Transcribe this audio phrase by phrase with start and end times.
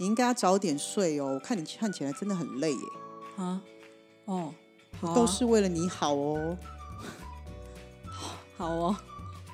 [0.00, 1.34] 你应该要早点睡哦。
[1.34, 2.80] 我看你看起来真的很累耶，
[3.36, 3.60] 啊，
[4.24, 4.54] 哦，
[4.98, 6.56] 好啊都是为了你好哦。
[8.56, 8.96] 好哦，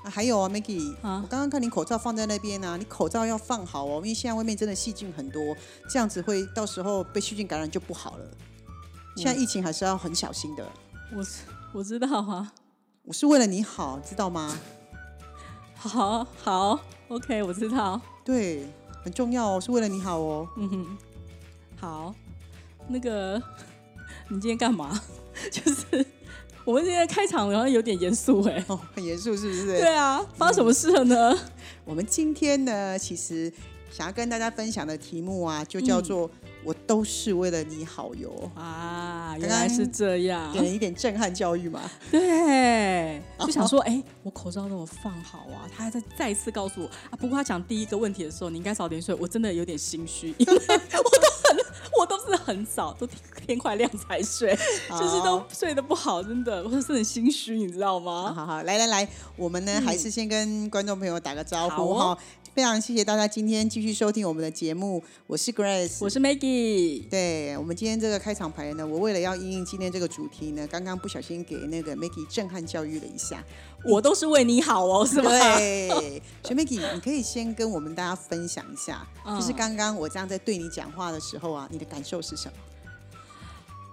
[0.05, 5.57] 啊，还有啊，Maggie，、啊我刚刚看你口罩放在那边啊，你口罩要放好哦，因为现在外面真的细菌很多，
[5.91, 8.25] 这样子会到时候被细菌感染就不好了。
[9.17, 10.65] 现在疫情还是要很小心的。
[11.13, 12.53] 我是我知道啊，
[13.03, 14.57] 我是为了你好，知道吗？
[15.75, 18.65] 好好，OK，我知道，对，
[19.07, 20.49] 很重要哦，是为了你好哦。
[20.57, 20.99] 嗯哼，
[21.79, 22.13] 好，
[22.89, 23.41] 那个
[24.29, 25.01] 你今天干嘛？
[25.49, 26.05] 就是
[26.65, 29.67] 我们今天开场好像有点严肃哎，哦，很严肃是不是？
[29.79, 31.39] 对啊，发生什么事了呢？
[31.85, 33.53] 我们今天呢，其实
[33.93, 36.29] 想要跟大家分享的题目啊，就叫做
[36.67, 38.51] “我都是为了你好哟。
[38.57, 40.53] 啊，原来是这”，样。
[40.53, 41.81] 给，人一点震撼教育嘛。
[42.11, 46.87] 对，就想说，哎、我口罩都有放好啊，他还在再一次告诉我。
[47.09, 47.15] 啊。
[47.21, 51.57] 不过他讲第一个问题的时候，你应该早点睡，我真的有点心虚，因 为我都很，
[52.01, 54.53] 我都是很早，都天天快亮才睡，
[54.91, 58.33] 就是都睡得不好，真的，我是很心虚，你知道吗？
[58.35, 62.19] 好好，来来来，我们呢、还是先跟观众朋友打个招呼哈、哦
[62.57, 73.45] 非常谢谢大家今天继续收听我们的节目，我是 Grace，我是 Maggie，对我们今天这个开场牌呢，我为了要应应今天这个主题呢，刚刚不小心给那个 Maggie 震撼教育了一下，
[73.85, 75.31] 我都是为你好哦，是吗？
[75.31, 79.39] 对， 所以 Maggie，你可以先跟我们大家分享一下，嗯。
[79.39, 82.51] 就是刚刚我这样在对你讲话的时候啊，你的感受是什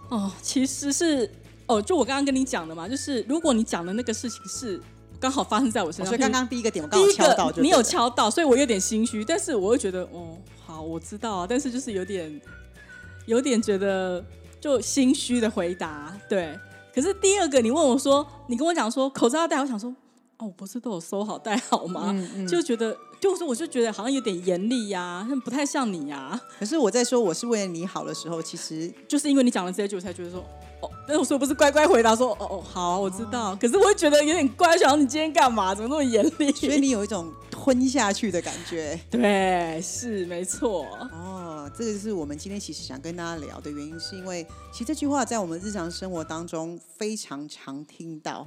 [0.08, 0.16] 么？
[0.16, 1.30] 哦，其实是
[1.66, 4.82] 哦，就我刚刚跟你讲的嘛，就是如果你讲的那个事情是
[5.24, 12.42] 刚好发生在我身上，所以刚刚第一个点我刚好敲到你有敲到，所以我有点心虚，但是我又觉得，哦，好，我知道啊，但是就是有点，
[13.26, 14.22] 有点觉得
[14.60, 16.60] 就心虚的回答，对。
[16.94, 19.90] 可是第二个，你问我说，你跟我讲说口罩要戴，我想说，
[20.40, 22.12] 哦，我不是都有收好戴好吗？
[22.36, 30.42] 嗯就觉得，就是我就觉得好像有点严厉呀、不太像你呀、可是我在说我是为了你好的时候，其实就是因为你讲了这些句，我才觉得说，
[30.82, 33.56] 哦，但是我说不是乖乖回答说，哦哦，好啊、我知道。
[33.56, 35.74] 可是我会觉得有点乖，想你今天干嘛？
[35.74, 36.52] 怎么那么严厉？
[36.52, 39.00] 所以你有一种吞下去的感觉。
[39.10, 40.86] 对，是没错。
[41.14, 48.46] 哦，这个是我们今天其实想跟大家聊的原因，是因为其实这句话在我们日常生活当中非常常听到。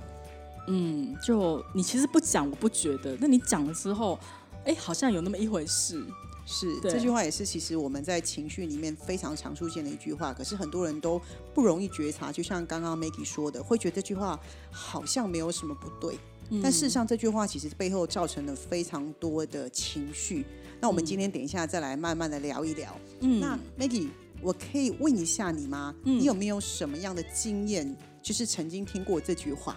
[0.69, 3.17] 嗯，就你其实不讲，我不觉得。
[3.21, 4.19] 那你讲了之后，
[4.67, 6.05] 哎，好像有那么一回事。
[6.49, 11.21] 是这句话也是其实我们在情绪里面非常常出现的一句话，可是很多人都
[11.53, 12.31] 不容易觉察。
[12.31, 14.39] 就像刚刚 Maggie 说的，会觉得这句话
[14.71, 16.17] 好像没有什么不对，
[16.63, 20.47] 但事实上这句话其实背后造成了非常多的情绪。
[20.81, 22.97] 那我们今天等一下再来慢慢的聊一聊。
[23.23, 24.11] 嗯，那 Maggie，
[24.41, 25.93] 我可以问一下你吗？
[26.05, 29.77] 嗯你有没有什么样的经验，就是曾经听过这句话？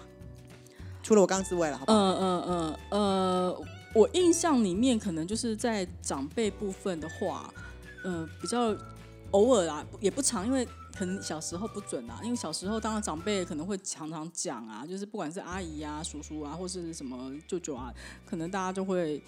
[1.02, 1.98] 除了我刚刚之外了，好不好？
[1.98, 3.62] 嗯嗯嗯呃，
[3.94, 7.52] 我印象里面可能就是在长辈部分的话，
[8.04, 8.76] 呃，比较
[9.32, 17.94] 偶尔啊，也不长，因为可能小时候不准啊，因为小时候当然长辈可能会常常讲啊，就是不管是阿姨啊、叔叔啊，或是什么舅舅啊，
[18.26, 19.22] 可能大家就会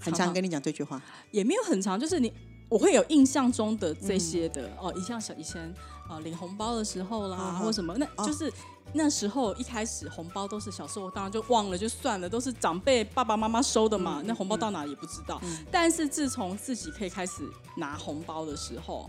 [0.00, 1.00] 很常跟你讲这句话。
[1.30, 2.32] 也没有很长，就是你
[2.68, 5.74] 我会有印象中的这些的、哦，一像小以前
[6.08, 8.52] 啊领红包的时候啦，或什么，那哦就是、
[8.92, 15.40] 那时候一开始红包都是小时候当然就忘了就算了，都是长辈爸爸妈妈收的嗯嘛，那红包到哪也不知道。
[15.70, 17.42] 但是自从自己可以开始
[17.76, 19.08] 拿红包的时候。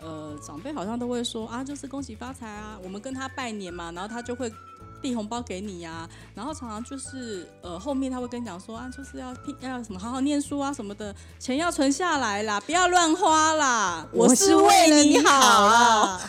[0.00, 4.48] 呃，长辈好像都会说啊，就是恭喜发财啊，我们跟他拜年嘛，然后他就会
[5.02, 15.30] 递红包给你呀、然后常常就是呃后面他会跟你讲说啊，就是要拼要什么好好念书啊什么的，钱要存下来啦，不要乱花啦， 我是了你好
[15.64, 15.78] 啊。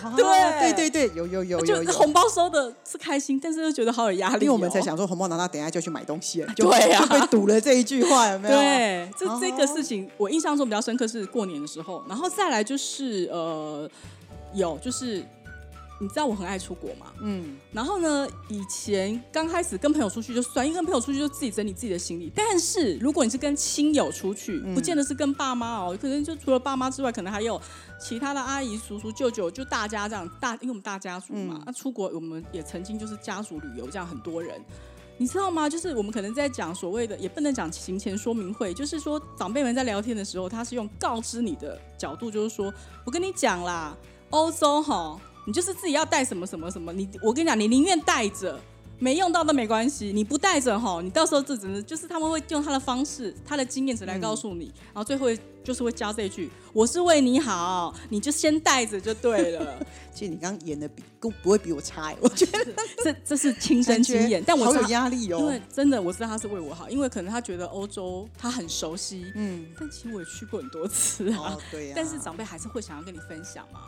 [0.04, 0.14] 啊！
[0.16, 1.60] 对对对对，有有有。
[1.66, 8.56] 就红包收的是开心，但是又觉得好有压力、哦，因为我们才想说红包拿到，等一下就去买东西了，就对啊就被堵了这一句话，有没有？
[8.58, 13.90] 对，这这个哦事情我印象中比较深刻是过年的时候，然后再来就是呃，
[14.54, 15.24] 有就是
[16.00, 22.32] 你知道我很爱出国嘛，嗯，然后呢，以前刚开始跟朋友出去就算，因为跟朋友出去就自己整理自己的行李。
[22.34, 27.62] 但是如果你是跟亲友出去，嗯不见得是跟爸妈哦，可能就除了爸妈之外，可能还有
[28.00, 34.60] 其他的阿姨、叔叔、舅舅，就大家这样大，因为我们大家族嘛，嗯那、出国我们也曾经就是家族旅游这样很多人。
[35.22, 35.68] 你知道吗？
[35.68, 42.74] 就是我们可能在讲所谓的，也不能讲行前说明会，就是说长辈们在聊天的时候，他是用告知你的角度，就是说
[43.04, 43.94] 我跟你讲啦，
[44.30, 45.20] 欧洲哈，
[45.50, 48.60] 你就是自己要带什么什么什么，你我跟你讲，你宁愿带着。
[49.02, 55.28] 没用到都没关系，你不带着哈，你到时候这只能就是他们会用他的方式、他的经验值来告诉你，然后最后
[55.64, 59.80] 就是会加这一句：“我是为你好，你就先带着就对了。
[60.14, 65.40] ”其实你刚刚演的比不不会比我差，我觉得 这这是亲身经验，但我好有压力哦。
[65.40, 73.80] 因为真的我知道他是为我好，因为可能他觉得欧洲他很熟悉，嗯，但其实我也去过很多次啊，对呀但是长辈还是会想要跟你分享嘛，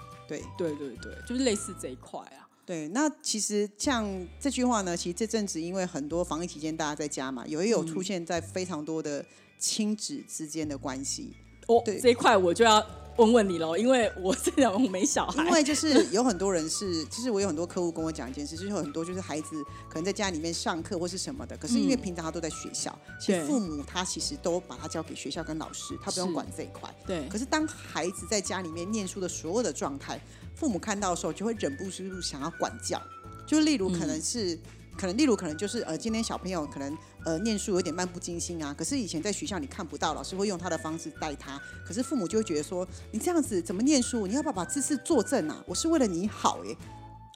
[0.57, 2.47] 对对对对，就是类似这一块啊。
[2.65, 4.07] 对，那其实像
[4.39, 9.25] 这句话呢，其实这阵子因为很多防疫期间大家在家嘛，有也有出现在非常多的
[9.57, 11.33] 亲子之间的关系。
[11.67, 12.79] 哦，对，这一块我就要
[13.17, 15.43] 问问你喽，因为我这样我没小孩。
[15.45, 26.89] 因为就是有很多人是， 其实我有很多客户跟我讲一件事，就是有很多就是孩子可能在家里面上课或是什么的，可是因为平常他都在学校，其实父母他其实都把他交给学校跟老师，他不用管这一块。
[27.05, 27.27] 对。
[27.29, 30.19] 可是当孩子在家里面念书的所有的状态。
[30.53, 33.01] 父母看到的时候，就会忍不住想要管教。
[33.47, 34.59] 就例如，可能是，
[34.97, 38.73] 可能例如，可能就是呃，今天小朋友可能呃念书有点漫不经心啊。
[38.77, 41.59] 可是以前在学校你看不到，老师会用他的方式带他。
[41.85, 44.27] 可是父母就会觉得说，你这样子怎么念书？
[44.27, 45.63] 你要不要把姿势坐正啊？
[45.65, 46.77] 我是为了你好耶。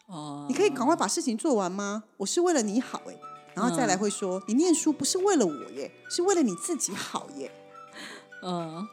[0.07, 0.45] 哦。
[0.47, 2.03] 你可以赶快把事情做完吗？
[2.17, 3.15] 我是为了你好哎。
[3.53, 7.51] 然后再来会说，你念书不是为了我耶，是为了你自己好耶。
[8.43, 8.85] 嗯。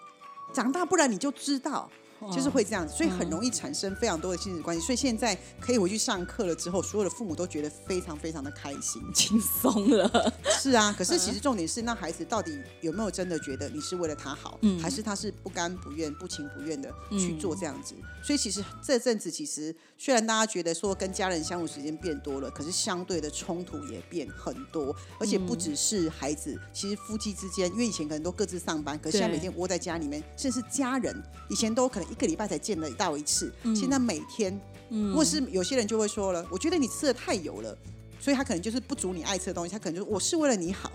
[0.52, 1.90] 长大不然你就知道。
[2.30, 4.84] 就是会这样子，所以很容易产生非常多的亲子关系。
[4.84, 10.32] 所以现在可以回去上课了之后，所有的父母都觉得非常非常的开心、 轻松了。
[10.60, 17.94] 是啊，可是其实重点是，那孩子到底有没有真的觉得你是为了他好，还是他是不甘不愿、不情不愿的去做这样子？
[18.22, 31.20] 所以其实这阵子，其实虽然大家觉得说跟家人相处时间变多了，可是相对的冲突也变很多，而且不只是孩子，其实夫妻之间，因为以前可能都各自上班，可是现在每天窝在家里面，甚至是家人，
[31.50, 32.11] 以前都可能。
[32.12, 34.60] 一个礼拜才见得到一次，现在每天，
[34.90, 37.76] 嗯或是有些人就会说了，我觉得你吃的太油了，
[38.20, 40.92] 所以他可能就是不足你爱吃的东西，他可能就我是为了你好，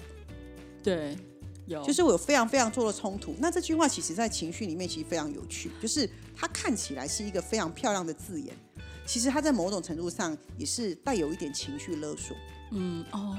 [0.83, 1.17] 对，
[1.65, 3.35] 有，就是我有非常非常多的冲突。
[3.39, 8.55] 那这句话其实在情绪里面其实非常有趣，就是它看起来是一个非常漂亮的字眼，
[9.05, 12.37] 其实它在某种程度上也是带有一点情绪勒索。
[12.71, 13.35] 嗯，哦。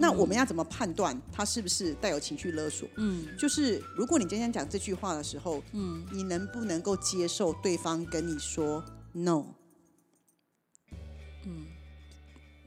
[0.00, 2.88] 那我们要怎么判断他是不是带有情绪勒索？
[2.96, 9.44] 嗯，就是如果你今天讲这句话的时候，嗯，你能不能够接受对方跟你说 no？
[11.44, 11.66] 嗯，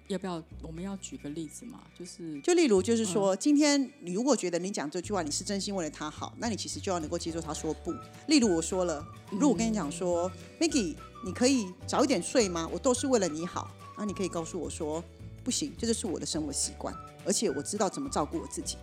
[0.08, 1.82] 要不要我们要举个例子嘛？
[1.98, 7.94] 就是就例如就是说，今天你如果觉得你讲这句话你是真心为了他好，那你其实就要能够接受他说不。
[8.28, 10.30] 例如我说了，如果我跟你讲说
[10.60, 12.68] ，Maggie，你可以早一点睡吗？
[12.74, 15.02] 我都是为了你好，那你可以告诉我说。
[15.44, 16.96] 不行，这就是我的生活习惯，
[17.26, 18.78] 而且我知道怎么照顾我自己。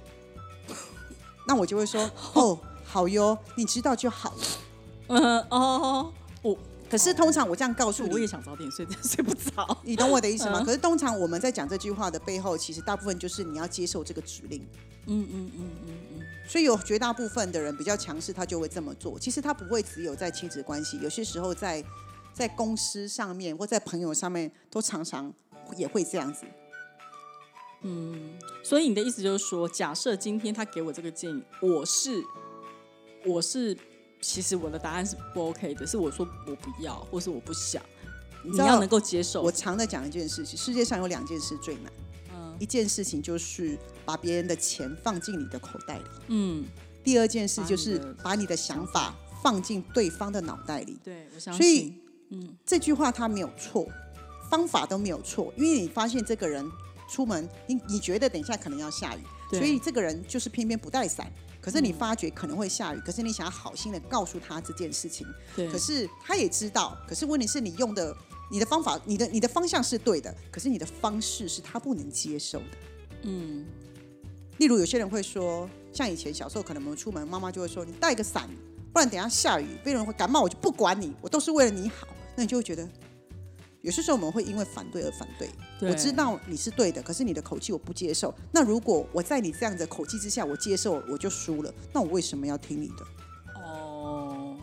[1.46, 4.42] 那我就会说，哦，好哟，你知道就好了。
[5.08, 6.12] 嗯哦，
[6.42, 6.56] 我
[6.90, 9.76] 可是通常我这样告诉你，我也想早点睡，但睡不着。
[9.82, 10.62] 你懂我的意思吗？
[10.62, 14.60] 可是通常我们在讲这句话的背后，其实大部分就是你要接受这个指令。
[15.06, 16.26] 嗯嗯嗯嗯嗯。
[16.46, 19.18] 所以有绝大部分的人比较强势，他就会这么做。
[19.18, 21.82] 其实他不会只有在亲子关系，有些时候在
[22.32, 25.32] 在公司上面或在朋友上面，都常常。
[25.76, 26.44] 也会这样子，
[27.82, 32.22] 嗯，所以你的意思就是说，假设今天他给我这个建议，我是
[33.24, 33.76] 我是，
[34.20, 37.82] 其实我的答案是不 OK 的，是我说我不要，或是我不想，
[38.42, 39.42] 你要能够接受。
[39.42, 41.92] 我常在讲一件事情，世界上有两件事最难，
[42.34, 46.64] 嗯，一件事情就是把别人的钱放进你的口袋里，嗯，
[47.04, 51.94] 第二件事就是把你的想法放进对方的脑袋里，对，我相信，所以，
[52.30, 53.88] 嗯，这句话他没有错。
[54.50, 56.68] 方法都没有错，因为你发现这个人
[57.08, 61.30] 出门，你你觉得等一下可能要下雨，所以这个人就是偏偏不带伞。
[61.60, 65.26] 可是你发觉可能会下雨，可是你想要好心的告诉他这件事情，
[65.70, 66.96] 可是他也知道。
[67.06, 68.16] 可是问题是你用的
[68.50, 72.64] 你的方法，你的你的方向是对的，可是你的方式是他不能接受的。
[73.22, 73.66] 嗯，
[74.58, 78.48] 例如有些人会说，像以前小时候可能我们出门，妈妈就会说你带个伞，
[78.92, 82.06] 不然等下下雨，别人会感冒，我就不管你，我都是为了你好。
[82.36, 82.88] 那你就会觉得。
[83.82, 85.48] 有些时候我们会因为反对而反对，
[85.88, 88.34] 我知道你是对的，可是你的口气我不接受。
[88.52, 93.06] 那如果我在你这样的口气之下，我接受我就输了，那我为什么要听你的？
[93.54, 94.56] 哦，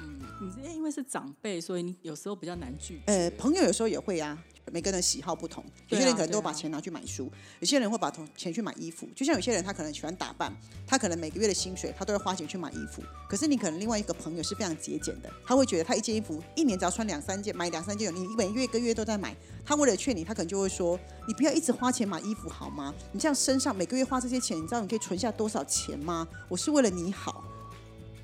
[0.00, 4.38] 嗯，你是因为是长辈，所以你有时候比较难拒呃，朋友有时候也会啊。
[4.72, 9.08] 每个人喜好不同，有些人可能都把钱拿去买书，有些人会把钱去买衣服。
[9.14, 10.54] 就像有些人他可能喜欢打扮，
[10.86, 13.02] 他可能每个月的薪水他都会花钱去买衣服。
[13.28, 19.36] 可是你可能另外一个朋友是非常节俭的，他会觉得他一件衣服一年只要穿两三件，买两三件，你每月一个月都在买。
[19.64, 20.98] 他为了劝你，他可能就会说
[21.28, 22.94] ：“你不要一直花钱买衣服好吗？
[23.12, 26.26] 你这样身上每个月花这些钱，你知道你可以存下多少钱吗？
[26.48, 27.44] 我是为了你好。”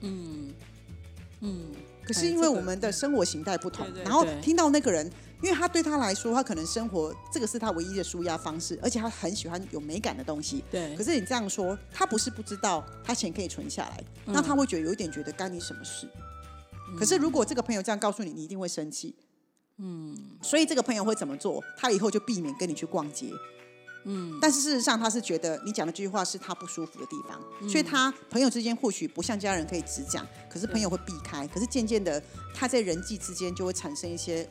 [0.00, 0.52] 嗯
[1.40, 1.66] 嗯。
[2.04, 5.10] 可是因为我们的生活形态不同，然后听到那个人，
[5.42, 10.64] 因为他对他来说，他可能生活这个是他唯一的舒压方式，而且他很喜欢有美感的东西。
[10.70, 10.96] 对。
[10.96, 16.08] 可是你这样说，他不是不知道他钱可以存下来，那他会觉得有一点觉得干你什么事？
[16.98, 19.14] 可是如果这个朋友这样告诉你，你一定会生气。
[19.78, 20.16] 嗯。
[20.42, 21.62] 所以这个朋友会怎么做？
[21.76, 23.30] 他以后就避免跟你去逛街。
[24.08, 32.22] 嗯，但是事实上他是觉得你讲的这句话是他不舒服的地方，所以他朋友之间或许不像家人可以直讲，可是朋友会避开，可是渐渐的
[32.54, 34.48] 他在人际之间就会产生一些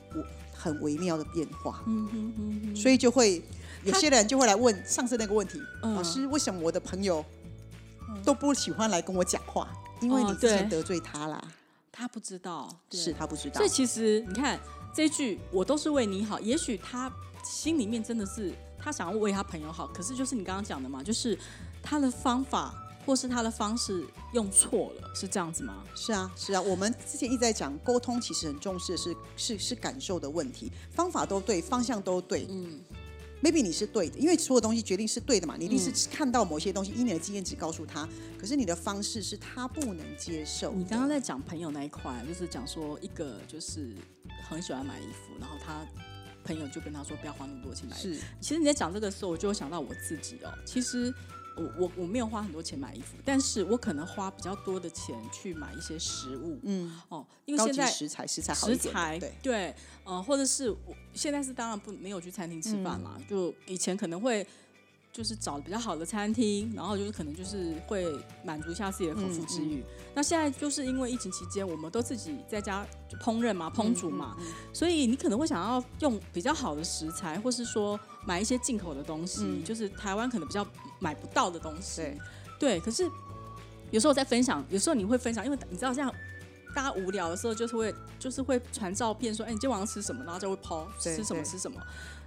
[0.57, 3.43] 很微妙的变化，嗯哼哼，所以就会
[3.83, 7.24] 有些人就会来问上次那个问题，老师为什么我的朋友
[8.24, 9.67] 都不喜欢来跟我讲话？
[10.01, 11.43] 因为你之前得罪他啦，
[11.91, 14.59] 他不知道，是他不知道，所以其实你看
[14.93, 17.12] 这句我都是为你好，也许他
[17.43, 18.53] 心里面真的是。
[18.77, 21.35] 他想要为他朋友好，可是就是你刚刚讲的嘛，就是
[21.81, 22.71] 他的方法
[23.05, 25.83] 或是他的方式用错了，是这样子吗？
[25.95, 26.62] 是啊，是啊。
[26.62, 32.47] 我们之前一直在讲沟通，其实很重视的是是是感受的问题，方法都对，方向都对。
[32.50, 32.81] 嗯
[33.43, 38.07] ，maybe 你是对的，因为所有东西决定是对的嘛，你一定是看到某些东西，以你的经验值告诉他，
[38.39, 40.74] 可是你的方式是他不能接受。
[40.74, 43.95] 你刚刚在讲朋友那一块，就是讲说一个就是
[44.50, 45.85] 很喜欢买衣服，然后他。
[46.47, 47.97] 朋友就跟他说不要花那么多钱买。
[47.97, 50.53] 是，其实你在讲这个时候，我就会想到我自己哦。
[50.63, 51.12] 其实
[51.57, 56.59] 我我我没有花很多钱买衣服，但是我可能花比较多的钱去买一些食物。
[56.63, 64.45] 嗯，哦，因为现在食材食材食材对对，呃，或者是我现在是当然不没有去餐厅吃饭嘛，就以前可能会。
[65.15, 68.05] 就是找比较好的餐厅，然后就是可能就是会
[68.43, 69.81] 满足一下自己的口腹之欲。
[70.13, 72.86] 那现在就是因为疫情期间，我们都自己在家
[73.22, 74.36] 烹饪嘛、烹煮嘛，
[74.74, 80.67] 所以你可能会想要用比较好的食材，或是说买一些进口的东西，就是台湾可能比较
[81.00, 82.01] 买不到的东西。
[82.01, 82.19] 对，
[82.60, 82.79] 对。
[82.81, 83.10] 可是
[83.91, 86.13] 有时候在分享，有时候你会分享，因为你知道，这样
[86.75, 90.25] 大家无聊的时候，就是会就是会传照片说，哎，你今天晚上吃什么？
[90.25, 91.81] 然后就会抛吃什么吃什么。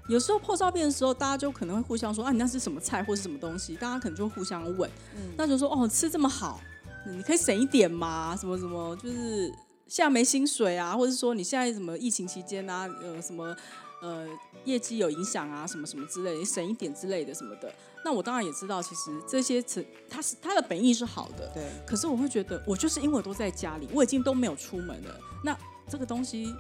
[0.09, 3.75] 有时候破照片的时候，大家就可能会互相说啊，你那是什么菜或是什么东西？
[3.77, 6.61] 大家可能就会互相问，嗯那就说哦，吃这么好，
[7.07, 8.35] 你可以省一点嘛？
[8.35, 9.53] 什么什么，就是
[9.87, 13.55] 现在没薪水啊，或者说你现在什么疫情期间啊，呃，什么
[14.01, 14.27] 呃
[14.65, 17.71] 业绩有影响啊，什么什么之类，你省一点之类的什么的。
[18.03, 21.71] 那我当然也知道，其实这些词，它是它的本意是好的，对。
[21.87, 25.55] 可是我会觉得，我就是因为我都在家里，我已经都没有出门了，那
[25.87, 26.55] 这个东西。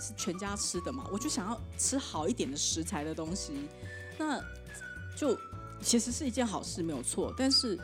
[0.00, 1.04] 是全家吃的嘛？
[1.12, 3.52] 我就想要吃好一点的食材的东西，
[4.18, 4.40] 那
[5.16, 5.36] 就
[5.82, 7.32] 其实是一件好事，没有错。
[7.36, 7.78] 但是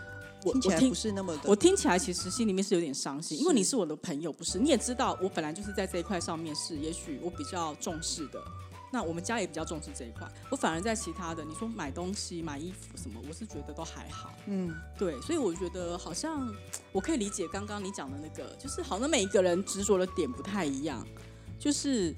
[0.44, 4.58] 我听起来不是那么的，我听起来其实心里面是有点伤心，因为你是我的朋友，不是？
[4.58, 8.42] 你也知道，我本来就是在这一块上面是，也许我比较重视的。
[8.94, 14.30] 那我们家也比较重视这一块，我反而在其他的，你说买东西、买衣服什么，我是觉得都还好。
[14.44, 16.54] 嗯，对，所以我觉得好像
[16.92, 21.06] 我可以理解刚刚你讲的那个，就是好像每一个人执着的点不太一样。
[21.62, 22.12] 就是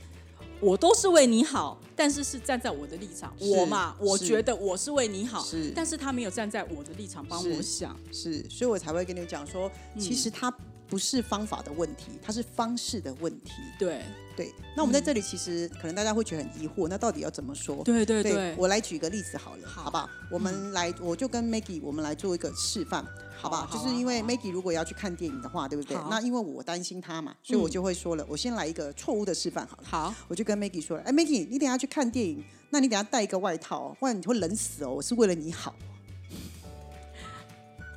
[0.59, 10.51] 我都是为你好，但是是站在我的立场，我嘛，我觉得我是为你好，是，但是他没有站在我的立场帮我想，是，所以我才会跟你讲说，其实他
[10.95, 14.01] 不是方法的问题，它是方式的问题，对。
[14.37, 17.83] 对，那我们在这里其实可能大家会觉得很疑惑，那到底要怎么说？
[17.85, 20.09] 对对对，我来举个例子好了，好不好？
[20.31, 23.05] 我们来，我就跟 Maggie 我们来做一个示范，
[23.37, 23.67] 好不好？
[23.73, 25.97] 就是因为 Maggie 如果要去看电影的话，对不对？
[26.11, 29.85] 那因为我担心他嘛，所以我就会说了，我先来一个错误的示范好了。
[29.85, 34.95] 好，我就跟 Maggie 说了，哎，Maggie，你等下去看电影，那你等下带一个外套，不然你会冷死哦。
[34.95, 35.73] 我是为了你好。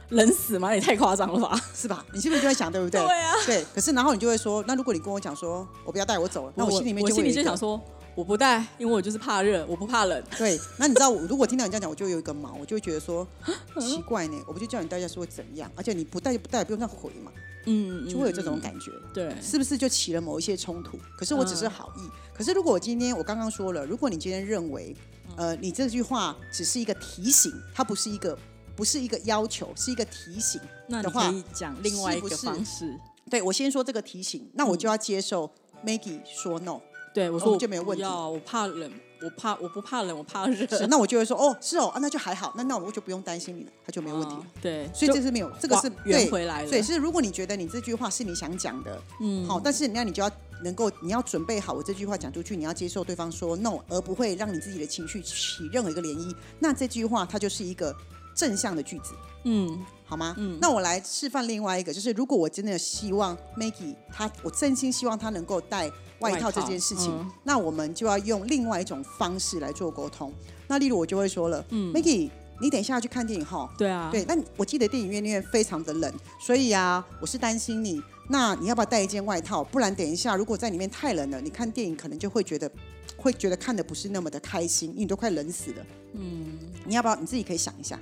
[0.09, 0.73] 冷死吗？
[0.73, 2.05] 也太夸张了吧， 是吧？
[2.13, 3.01] 你是不是就在想，对不对？
[3.01, 3.33] 对啊。
[3.45, 7.81] 对，可是然后你就会说，那如果你跟我讲说，我不要带，我走了，那我心里面我心里就想说，
[8.15, 10.23] 我不带，因为我就是怕热，我不怕冷。
[10.37, 13.27] 对，那你知道，我如果听到你这样讲，我就有一个毛，我就会觉得说
[13.79, 15.69] 奇怪呢，我不就叫你带下是会怎样？
[15.75, 17.31] 而且你不带就不带，不用再回嘛。
[17.69, 18.91] 嗯，就会有这种感觉。
[19.13, 20.97] 对，是不是就起了某一些冲突？
[21.17, 22.09] 可是我只是好意。
[22.33, 24.95] 可是如果我今天我刚刚说了，如果你今天认为，
[25.35, 28.37] 呃，你这句话只是一个提醒，它不是一个。
[28.77, 32.96] 不是一个要求，是一个提醒的话，可以讲另外一个方式。
[33.29, 35.51] 对我先说这个提醒，那我就要接受
[35.84, 36.79] Maggie 说 no。
[37.13, 38.03] 对我说我就没有问题。
[38.03, 38.91] 我怕冷，
[39.24, 40.67] 我怕我不怕冷，我怕热。
[40.77, 44.46] 是，那我就会说哦，是哦，啊，那就还好，那那我就不用担心你了，他就没有问题了。
[44.62, 46.69] 对，所以这是没有，这个是圆回来了。
[46.69, 50.31] 对，是如果你觉得你这句话是你想讲的，嗯，好，但是那你就要
[50.63, 56.36] 能够，你要准备好我这句话讲出去，你要接受对方说 no，而不会让你自己的情绪起任何一个涟漪。
[56.60, 57.96] 那这句话它就是一个
[58.38, 59.12] 正向的句子，
[59.44, 60.34] 嗯，好吗？
[60.38, 65.91] 嗯，那我来示范另外一个，就是如果我真的希望 Maggie 她，我真心希望她能够带。
[66.20, 70.34] 外套这件事情，那我们就要用另外一种方式来做沟通。
[70.67, 72.27] 那例如我就会说了嗯，Maggie，
[72.60, 73.72] 你等一下要去看电影哈？
[73.77, 74.25] 对啊，对。
[74.25, 78.01] 但我记得电影院那边非常的冷，所以啊，我是担心你。
[78.29, 79.63] 那你要不要带一件外套？
[79.63, 82.67] 不然等一下如果在里面太冷了，你看电影可能就会觉得
[83.15, 85.86] 会觉得看的不是那么的开心，因为你都快冷死了。
[86.13, 88.00] 嗯，你要不要你自己可以想一下？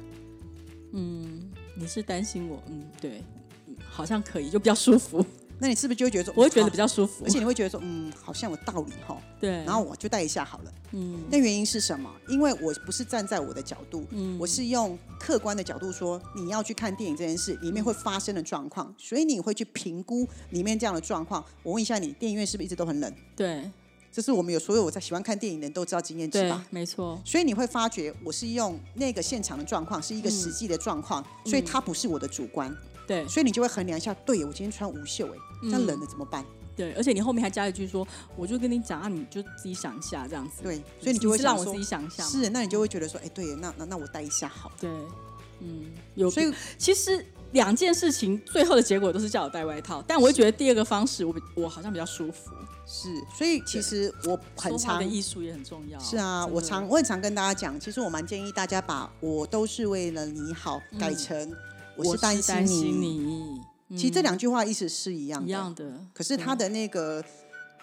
[0.95, 2.61] 嗯，你是担心我？
[2.67, 3.23] 嗯，对，
[3.89, 5.23] 好像可以，就比较舒服。
[5.57, 9.17] 那你是不是就会觉得说，我会觉得比较舒服，而且你会觉得说，嗯，好像有道理哈。
[9.39, 9.51] 对。
[9.63, 10.73] 然后我就带一下好了。
[10.91, 11.23] 嗯。
[11.31, 12.13] 那原因是什么？
[12.27, 21.41] 因为我不是站在我的角度，嗯，我是用客观的角度说，你要去看电影这件事里面会发生的状况，所以你会去评估里面这样的状况。
[21.63, 23.13] 我问一下你，电影院是不是一直都很冷？
[23.33, 23.71] 对。
[24.15, 26.65] 这是我们有所有我在喜欢看电影的人都知道经验值吧？
[26.69, 27.21] 没错。
[27.25, 32.73] 所以你会发觉，我是用那个现场的状况，是一个实际的状况，所以它不是我的主观。
[33.05, 36.45] 对，所以你就会衡量一下，对我今天穿无袖，哎，这样冷了怎么办？
[36.77, 38.07] 对，而且你后面还加一句说，
[38.37, 40.63] 我就跟你讲啊，你就自己想一下这样子。
[40.63, 42.23] 对，所以你就会让我自己想一下。
[42.23, 44.71] 是，那你就会觉得说，哎，对，那那那我带一下好。
[44.79, 44.89] 对，
[45.59, 46.31] 嗯，有。
[46.31, 52.51] 所以其实两件事情最后的结果都是叫我带外套，但我会觉得第二个方式，我我好像比较舒服。
[52.87, 55.99] 是，所以其实我很常艺术也很重要。
[55.99, 61.51] 是啊，我常我很常跟大家讲，其实我蛮建议大家把我都是为了你好改成
[61.95, 63.59] 我是担心你。
[63.89, 65.99] 其实这两句话意思是一样的，一样的。
[66.13, 67.23] 可是他的那个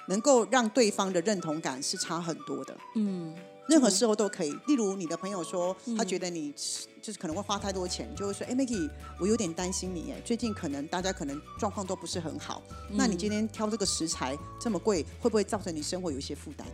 [0.08, 2.76] 能够让对方的认同感是差很多的。
[2.96, 3.34] 嗯，
[3.68, 4.50] 任何时候都可以。
[4.66, 6.52] 例如你的朋友说，他觉得你
[7.00, 12.62] 就是可能会花太多钱，就会说：“哎，Maggie，我有点担心你，哎，最近可能大家可能状况都不是很好。
[12.90, 16.66] 那你今天挑这个食材这么贵，会不会造成你生活有一些负担？”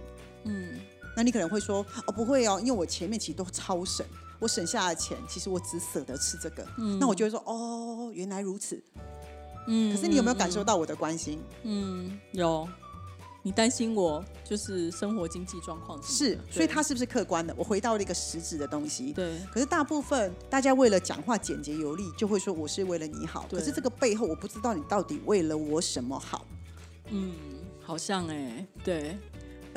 [0.45, 0.81] 嗯，
[1.17, 4.05] 那你可能会说：“哦，不会哦，因为我前面其实都超省，
[4.39, 8.83] 我省下的钱，其实我只舍得吃这个。”嗯，那我就会说：“哦，原来如此。”
[9.71, 11.39] 嗯，可是你有没有感受到我的关心？
[11.65, 12.67] 嗯，有。
[13.43, 17.55] 你担心我就是生活经济状况是，所以他是不是客观的？
[17.57, 19.13] 我回到了一个实质的东西。
[19.13, 19.39] 对。
[19.53, 23.47] 可是大部分大家为了讲话简洁有力，就会说我是为了你好。
[23.51, 26.47] 可是这个背后，我不知道你到底为了我什么好。
[27.11, 27.33] 嗯，
[27.83, 29.17] 好像哎，对。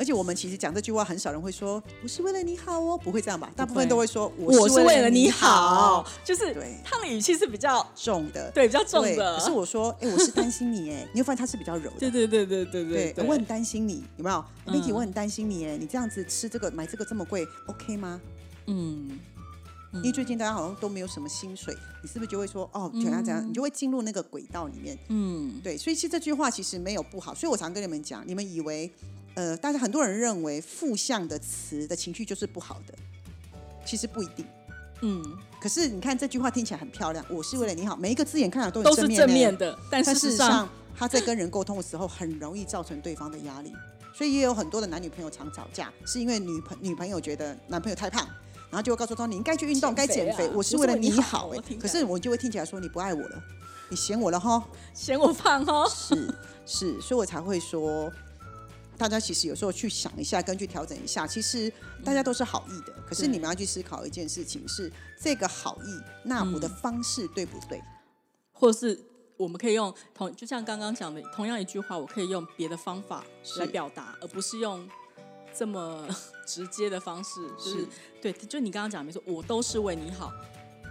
[0.02, 3.48] 而且我们其实讲这句话，很少人会说我是为了你好哦，不会这样吧？
[3.54, 9.38] 大部分都会说我是为了你好，就是对他的语气是比较重的，对，比较重的。
[9.38, 11.98] 可是我说，哎，我是担心你，哎， 你会发现他是比较柔的。
[12.00, 18.20] 对对对对对对，我很担心你，有没有？Miki，我很担心你，哎，你这样子吃这个买这个这么贵，OK 吗？
[18.66, 19.20] 嗯，
[19.94, 23.46] 因为最近大家好像都没有什么薪水，你是不是就会说哦，怎样怎样？
[23.46, 24.98] 你就会进入那个轨道里面。
[25.08, 28.90] 嗯，对，所以其实这句话其实没有不好，所以我常跟你们讲，你们以为。
[29.34, 32.92] 呃，大家很多人认为负向的词的情绪就是不好的，
[33.82, 34.44] 其实不一定。
[35.00, 35.24] 嗯，
[35.58, 43.72] 可是你看这句话听起来很漂亮，我是为了你好，每一个字眼看起来都是正面的，但事实上他在跟人沟通的时候很容易造成对方的压力，
[44.12, 48.28] 所以也有很多的男女朋友常吵架，是因为女朋女朋友觉得男朋友太胖，
[48.72, 51.50] 然后就会告诉他你应该去运动，该减肥，我是为了你好。
[51.50, 53.42] 哎，可是我就会听起来说你不爱我了，
[53.90, 58.10] 你嫌我了哈，嫌我胖哈，是是，所以我才会说。
[58.98, 61.72] 大家其实有时候去想一下，根据调整一下，其实
[62.04, 62.94] 大家都是好意的。
[63.06, 67.82] 可是你们要去思考一件事情：是这个好意，那我的方式对不对？
[68.52, 68.96] 或是
[69.36, 73.24] 我们可以用同，就像刚刚讲的，同样一句话，我可以用别的方法
[73.58, 74.86] 来表达，而不是用
[75.54, 76.06] 这么
[76.46, 77.40] 直接的方式。
[77.58, 77.86] 是，
[78.20, 80.32] 对，就你刚刚讲没错，我都是为你好。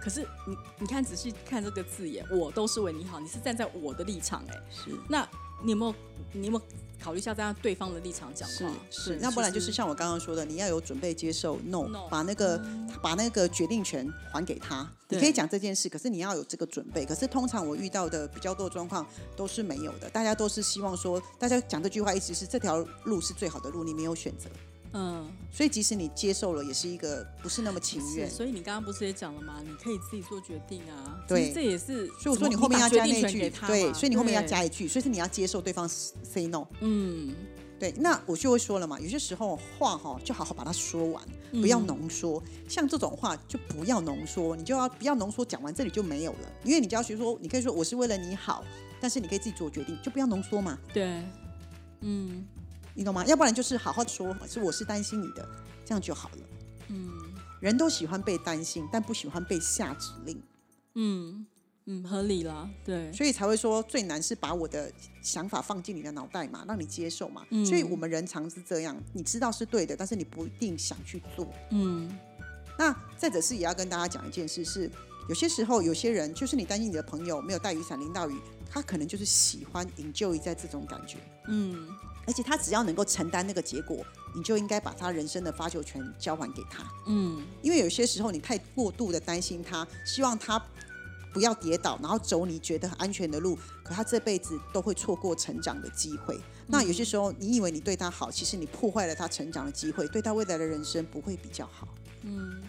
[0.00, 4.90] 可是你你看仔细看这个字眼，我都是为你好，你是站在我的立场，哎，是。
[5.08, 5.28] 那
[5.62, 5.94] 你有没有？
[6.32, 6.62] 你有没有？
[7.02, 12.62] 考虑一下这样对方的立场讲话，是，那不然就是像我刚刚说的，你要有准备接受 no，把那个
[13.02, 14.88] 把那个决定权还给他。
[15.08, 17.04] 你可以讲这件事，可是你要有这个准备。
[17.04, 24.48] 可是通常我遇到的比较多状况都是没有的，大家都是希望说，大家讲这句话意思是这条路是最好的路，你没有选择。
[24.94, 28.30] 嗯，所以即使你接受了，也是一个不是那么情愿。
[28.30, 29.62] 所以你刚刚不是也讲了吗？
[29.64, 31.18] 你可以自己做决定啊。
[31.26, 32.06] 对，这也是。
[32.08, 36.66] 所以我说你后面要加那句，对，所以你后面要加一句，所以是你要接受对方 say no。
[36.80, 37.34] 嗯，
[37.78, 42.42] 对，那我就会说了嘛，有些时候话哈，就好好把它说完，不要浓缩。
[42.68, 46.52] 像这种话就不要浓缩，你就要不要浓缩，讲完这里就没有了。
[46.64, 48.62] 因为你就要学说，你可以说我是为了你好，
[49.00, 50.78] 但是你可以自己做决定，就不要浓缩嘛。
[50.92, 51.22] 对，
[52.02, 52.46] 嗯。
[52.94, 53.24] 你懂吗？
[53.26, 55.48] 要不然就是好好说，是我是担心你的，
[55.84, 56.38] 这这样就好了。
[56.88, 57.12] 嗯，
[57.60, 60.42] 人都喜欢被担心，但不喜欢被下指令。
[60.94, 61.46] 嗯
[61.84, 67.44] 嗯，合理啦，对，所以才会说最难是把我的想法放进你的脑袋嘛，让你接受嘛。
[67.66, 71.52] 所以我们人常是这样，你知道是对的，但是你不一定想去做。
[71.72, 72.10] 嗯，
[72.78, 74.90] 那再者是也要跟大家讲一件事，是
[75.28, 78.38] 有些时候有些人就是你担心你的朋友没有带雨伞淋到雨，
[78.70, 81.18] 他可能就是喜欢营救在这种感觉。
[81.48, 81.88] 嗯，
[82.26, 84.04] 而且他只要能够承担那个结果，
[84.34, 86.84] 你就应该把他人生的发球权交还给他。
[87.06, 90.62] 嗯，因为有些时候你太过度的担心他，希望他。
[91.34, 96.38] 不要跌倒，然后走你觉得很安全的路，可他这辈子都会错过成长的机会。
[96.66, 101.88] 那有些时候，你以为你对他好，其实你破坏了他成长的机会，对他未来的人生不会比较好。
[102.20, 102.62] 嗯，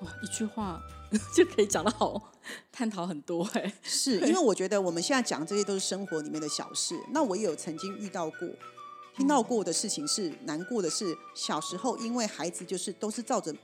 [0.00, 0.80] 哇，一句话
[1.34, 2.32] 就可以讲得好，
[2.72, 3.72] 探讨很多哎。
[3.82, 6.98] 是 因为我觉得我们现在讲这些都是生活里面的小事。
[7.12, 8.48] 那我也有曾经遇到过、
[9.16, 13.54] 听到过的事情是难过的是，小时候因为孩子就是都是照着。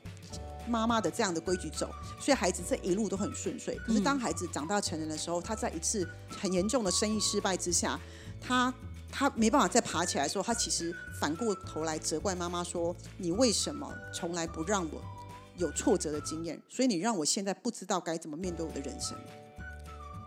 [0.66, 3.76] 妈妈的这样的规矩走，所以孩子这一路都很顺遂。
[3.86, 8.00] 可是当孩子长大成人的时候，他在一次很严重的生意失败之下，
[8.40, 8.72] 他
[9.12, 15.02] 他没办法再爬起来，的时候他其实反过头来责怪妈妈说：“你为什么从来不让我
[15.56, 16.60] 有挫折的经验？
[16.68, 19.16] 所以你让我现在不知道该怎么面对我的人生。”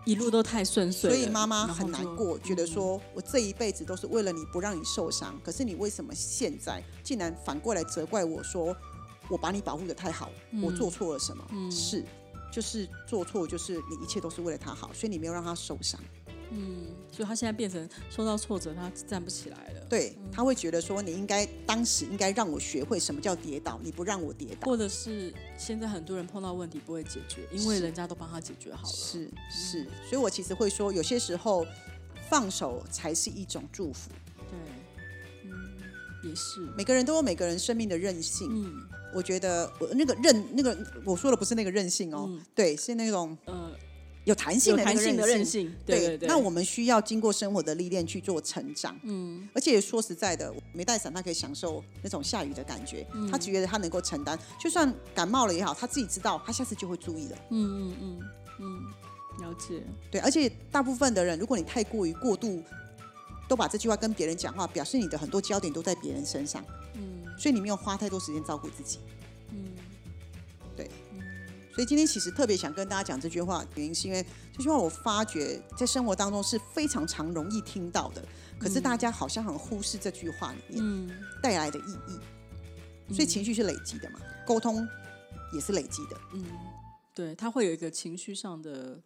[0.06, 8.74] 一路都太顺遂，所以妈妈很难过，觉得说我这一辈子都是为了你不让你受伤，可是你为什么现在竟然反过来责怪我说？
[9.28, 10.30] 我把你保护的太好，
[10.62, 11.44] 我做错了什么？
[11.70, 12.02] 是，
[12.50, 16.00] 就是做错，就是你一切都是为了他好，所以你没有让他受伤。
[16.50, 19.86] 嗯，所以他现在变成受到挫折，他站不起来了。
[19.88, 28.94] 对，他会觉得说你应该当时应该让我学会什么叫跌倒，你不让我跌倒，或者是现在很多人碰到问题不会解决，因为人家都帮他解决好了。
[28.94, 31.66] 是是，所以我其实会说，有些时候
[32.28, 34.10] 放手才是一种祝福。
[34.50, 34.58] 对，
[35.44, 35.50] 嗯，
[36.22, 38.48] 也是，每个人都有每个人生命的韧性。
[38.50, 38.88] 嗯。
[39.14, 43.72] 我觉得我那个韧那个我说的不是那个韧性哦，对，是那种呃
[44.28, 45.74] 有弹性的弹性的韧性。
[45.86, 46.28] 对对对。
[46.28, 48.94] 那我们需要经过生活的历练去做成长。
[49.04, 49.48] 嗯。
[49.54, 57.36] 而且说实在的，没带伞他可以享受那种下雨的感觉，他觉得他能够承担，就算感冒了也好，他自己知道，他下次就会注意了。
[57.50, 58.20] 嗯嗯嗯
[58.60, 59.82] 嗯，了解。
[60.10, 62.62] 对，而且大部分的人，如果你太过于过度，
[63.48, 66.62] 都把这句话跟别人讲话，表示你的很多焦点都在别人身上。
[66.94, 67.24] 嗯。
[67.38, 68.98] 所以你没有花太多时间照顾自己，
[71.78, 74.20] 所以今天其实特别想跟大家讲这句话，原因是因为
[74.52, 78.24] 这句话我发觉在生活当中是非常常容易听到的，
[78.58, 81.08] 可是大家好像很忽视这句话里面
[81.40, 84.84] 带来的意义，所以情绪是累积的嘛，沟通
[85.52, 86.44] 也是累积的，嗯，
[87.14, 89.00] 对，它会有一个情绪上的。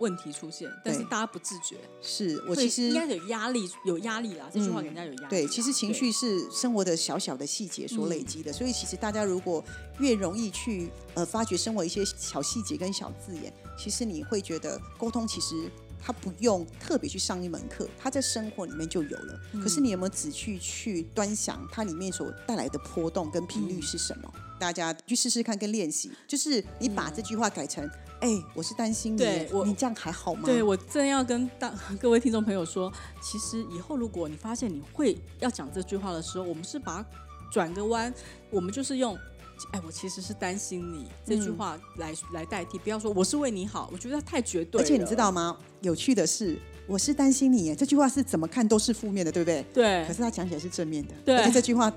[0.00, 1.76] 问题出现，但是大家不自觉。
[2.00, 4.48] 是我其实应该有压力，有压力啦。
[4.52, 5.26] 这句话给人家有压力。
[5.28, 9.62] 对，其实情绪是生活的小小的细节所累积的，所以其实大家如果
[9.98, 15.70] 越容易去呃发掘生活一些小细节跟小字眼，其实你会觉得沟通其实
[16.02, 19.40] 它不用特别去上一门课，它在生活里面就有了。
[19.62, 24.30] 可是你有没有仔细去端详它里面所带来的波动跟频率是什么？
[24.60, 27.88] 大家去试试看跟练习，就是你把这句话改成。
[28.24, 30.44] 哎，我是担心你，我你这样还好吗？
[30.46, 37.08] 对我正要跟大 各位听众朋友说，其实以后如果你发现你会要讲这句话的时候，我们是把它
[37.52, 38.12] 转个弯，
[38.48, 39.14] 我们就是用
[39.72, 44.80] “哎，我其实是担心你”这句话来来代替，不要说我是为你好，我觉得太绝对。
[44.80, 45.58] 而且你知道吗？
[45.82, 49.62] 有趣的是，我是担心你，这句话是怎么看都是负面的，对不对？
[49.74, 50.06] 对。
[50.06, 51.12] 可是他讲起来是正面的。
[51.26, 51.52] 对。
[51.52, 51.92] 这句话，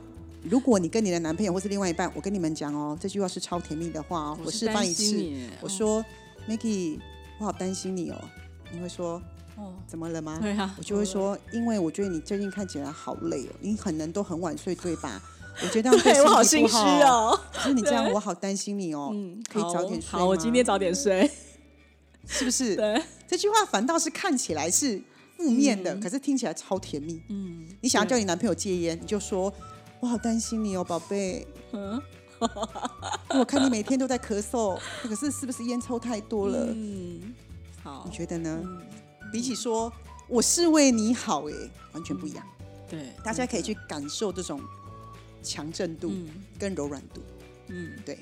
[0.50, 4.40] 如果你跟你的男朋友或是另外一半，我跟你们讲哦，这句话是超甜蜜的话哦。
[4.44, 5.30] 我示范一次，
[5.62, 6.04] 我说。
[6.50, 6.98] Maggie，
[7.40, 8.16] 我好担心你哦。
[8.72, 9.22] 你会说，
[9.58, 10.40] 哦，怎么了吗？
[10.42, 15.22] 对啊，我就会说，因为我觉得你最近看起来好累哦，你可能都很晚睡，对吧？
[15.62, 17.38] 我觉得这样我好心虚哦。
[17.52, 19.10] 可是你这样，我好担心你哦。
[19.14, 21.30] 嗯，可以早点睡好，我今天早点睡，
[22.26, 22.78] 是不是？
[22.78, 23.04] 对。
[23.28, 25.02] 这句话反倒是看起来是
[25.36, 27.22] 负面的，可是听起来超甜蜜。
[27.28, 27.68] 嗯。
[27.82, 29.54] 你想要叫你男朋友戒烟，你就说，
[30.00, 31.48] 我好担心你哦，宝贝。
[31.72, 32.02] 嗯。
[33.30, 36.68] 我看你每天都在咳嗽，可是是不是烟抽太多了？
[36.70, 37.34] 嗯，
[37.84, 38.64] 好，你觉得呢？
[39.32, 39.92] 比起说
[40.28, 41.54] 我是为你好，哎，
[41.94, 42.46] 完全不一样。
[42.88, 44.62] 对，大家可以去感受这种
[45.42, 46.14] 强震度
[46.60, 47.22] 跟柔软度。
[47.70, 48.20] 嗯，对，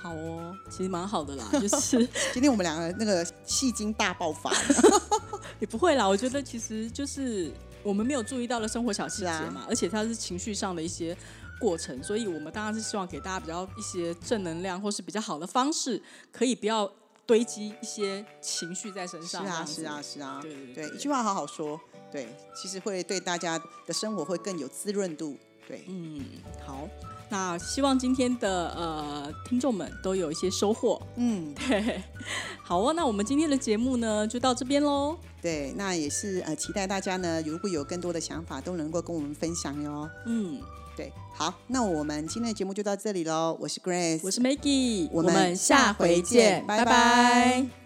[0.00, 1.48] 好哦，其实蛮好的啦。
[1.60, 4.52] 就是今天我们两个那个戏精大爆发，
[5.58, 6.06] 也不会啦。
[6.06, 7.50] 我觉得其实就是
[7.86, 11.16] 我们没有注意到的生活小细节嘛，而且它是情绪上的一些。
[11.58, 16.86] 过程，所以我们当然是希望给大家比较一些正能量，或是比较好的方式，可以不要
[17.24, 19.42] 堆积一些情绪在身上。
[19.42, 20.38] 是啊，是啊，是啊。
[20.42, 21.80] 对对对，一句话好好说，
[22.12, 25.34] 对，其实会对大家的生活会更有滋润度，
[25.66, 26.24] 对，嗯，
[26.64, 26.88] 好，
[27.28, 31.00] 那希望今天的呃听众们都有一些收获。
[31.16, 32.02] 嗯， 对，
[32.62, 35.16] 好哦，那我们今天的节目呢就到这边喽。
[35.42, 40.08] 对，那也是呃期待大家呢，如果有更多的想法，都能够跟我们分享哟。
[40.26, 40.60] 嗯，
[40.96, 43.56] 对，好，那我们今天的节目就到这里喽。
[43.60, 47.85] 我是 Grace，我是 Maggie，我们下回见拜拜